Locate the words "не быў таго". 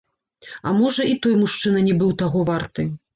1.89-2.41